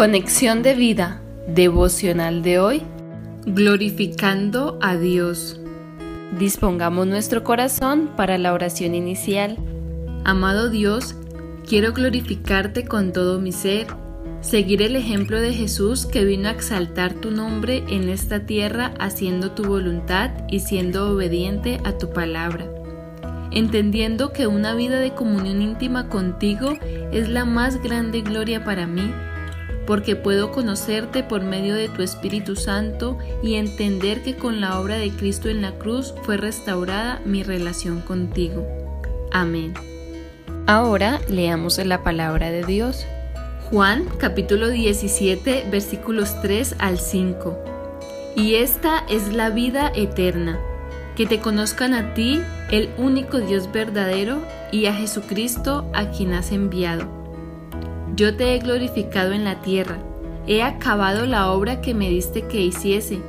[0.00, 2.82] Conexión de vida devocional de hoy.
[3.44, 5.60] Glorificando a Dios.
[6.38, 9.58] Dispongamos nuestro corazón para la oración inicial.
[10.24, 11.16] Amado Dios,
[11.68, 13.88] quiero glorificarte con todo mi ser,
[14.40, 19.50] seguir el ejemplo de Jesús que vino a exaltar tu nombre en esta tierra haciendo
[19.50, 22.64] tu voluntad y siendo obediente a tu palabra
[23.52, 26.78] entendiendo que una vida de comunión íntima contigo
[27.10, 29.12] es la más grande gloria para mí
[29.90, 34.94] porque puedo conocerte por medio de tu Espíritu Santo y entender que con la obra
[34.98, 38.64] de Cristo en la cruz fue restaurada mi relación contigo.
[39.32, 39.74] Amén.
[40.68, 43.04] Ahora leamos la palabra de Dios.
[43.68, 47.58] Juan capítulo 17 versículos 3 al 5.
[48.36, 50.60] Y esta es la vida eterna,
[51.16, 56.52] que te conozcan a ti, el único Dios verdadero, y a Jesucristo a quien has
[56.52, 57.19] enviado
[58.16, 59.98] yo te he glorificado en la tierra,
[60.46, 63.20] he acabado la obra que me diste que hiciese.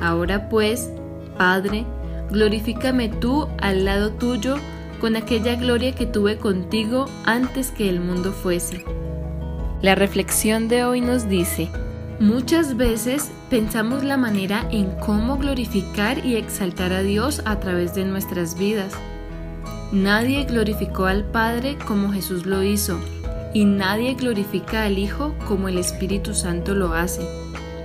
[0.00, 0.90] Ahora pues,
[1.36, 1.84] Padre,
[2.30, 4.56] glorifícame tú al lado tuyo
[5.00, 8.84] con aquella gloria que tuve contigo antes que el mundo fuese.
[9.82, 11.68] La reflexión de hoy nos dice,
[12.18, 18.06] muchas veces pensamos la manera en cómo glorificar y exaltar a Dios a través de
[18.06, 18.94] nuestras vidas.
[19.92, 22.98] Nadie glorificó al Padre como Jesús lo hizo
[23.56, 27.22] y nadie glorifica al Hijo como el Espíritu Santo lo hace.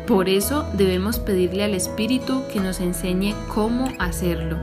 [0.05, 4.57] Por eso debemos pedirle al Espíritu que nos enseñe cómo hacerlo.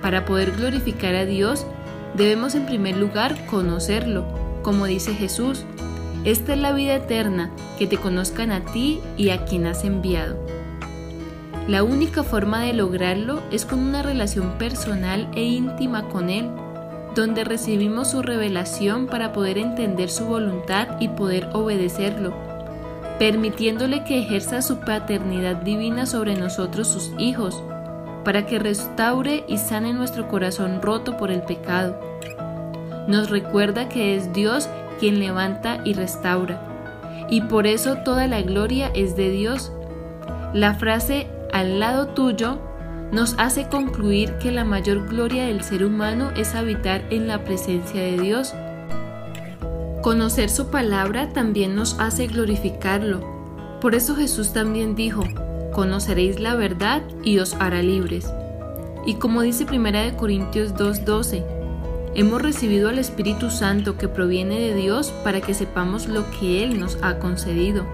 [0.00, 1.66] Para poder glorificar a Dios,
[2.14, 4.28] debemos en primer lugar conocerlo,
[4.62, 5.64] como dice Jesús.
[6.24, 10.38] Esta es la vida eterna, que te conozcan a ti y a quien has enviado.
[11.66, 16.48] La única forma de lograrlo es con una relación personal e íntima con Él
[17.18, 22.32] donde recibimos su revelación para poder entender su voluntad y poder obedecerlo,
[23.18, 27.60] permitiéndole que ejerza su paternidad divina sobre nosotros sus hijos,
[28.24, 31.98] para que restaure y sane nuestro corazón roto por el pecado.
[33.08, 34.68] Nos recuerda que es Dios
[35.00, 36.62] quien levanta y restaura,
[37.28, 39.72] y por eso toda la gloria es de Dios.
[40.54, 42.58] La frase al lado tuyo
[43.12, 48.02] nos hace concluir que la mayor gloria del ser humano es habitar en la presencia
[48.02, 48.54] de Dios.
[50.02, 53.20] Conocer su palabra también nos hace glorificarlo.
[53.80, 55.24] Por eso Jesús también dijo,
[55.72, 58.30] conoceréis la verdad y os hará libres.
[59.06, 61.44] Y como dice 1 Corintios 2:12,
[62.14, 66.78] hemos recibido al Espíritu Santo que proviene de Dios para que sepamos lo que Él
[66.78, 67.86] nos ha concedido,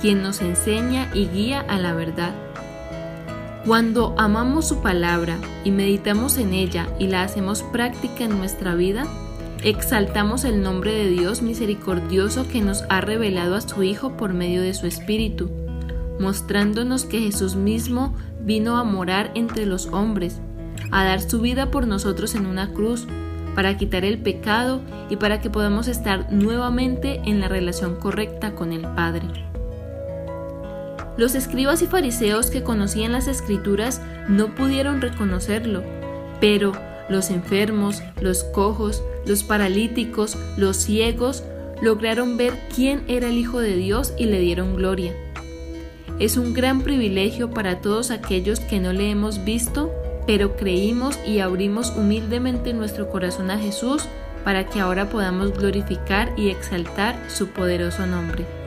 [0.00, 2.34] quien nos enseña y guía a la verdad.
[3.66, 9.08] Cuando amamos su palabra y meditamos en ella y la hacemos práctica en nuestra vida,
[9.64, 14.62] exaltamos el nombre de Dios misericordioso que nos ha revelado a su Hijo por medio
[14.62, 15.50] de su Espíritu,
[16.20, 20.40] mostrándonos que Jesús mismo vino a morar entre los hombres,
[20.92, 23.08] a dar su vida por nosotros en una cruz,
[23.56, 28.72] para quitar el pecado y para que podamos estar nuevamente en la relación correcta con
[28.72, 29.55] el Padre.
[31.16, 35.82] Los escribas y fariseos que conocían las escrituras no pudieron reconocerlo,
[36.40, 36.72] pero
[37.08, 41.42] los enfermos, los cojos, los paralíticos, los ciegos
[41.80, 45.14] lograron ver quién era el Hijo de Dios y le dieron gloria.
[46.18, 49.92] Es un gran privilegio para todos aquellos que no le hemos visto,
[50.26, 54.04] pero creímos y abrimos humildemente nuestro corazón a Jesús
[54.44, 58.65] para que ahora podamos glorificar y exaltar su poderoso nombre.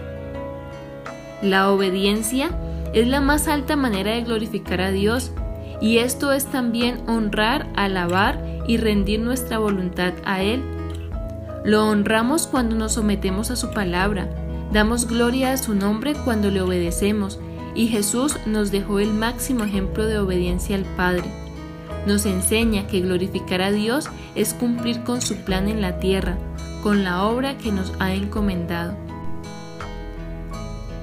[1.41, 2.51] La obediencia
[2.93, 5.31] es la más alta manera de glorificar a Dios
[5.79, 10.61] y esto es también honrar, alabar y rendir nuestra voluntad a Él.
[11.63, 14.29] Lo honramos cuando nos sometemos a su palabra,
[14.73, 17.39] damos gloria a su nombre cuando le obedecemos
[17.73, 21.31] y Jesús nos dejó el máximo ejemplo de obediencia al Padre.
[22.05, 26.37] Nos enseña que glorificar a Dios es cumplir con su plan en la tierra,
[26.83, 29.08] con la obra que nos ha encomendado.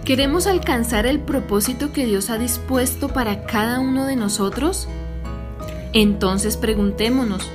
[0.06, 4.86] ¿Queremos alcanzar el propósito que Dios ha dispuesto para cada uno de nosotros?
[5.92, 7.50] Entonces preguntémonos,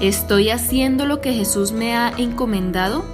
[0.00, 3.04] ¿estoy haciendo lo que Jesús me ha encomendado?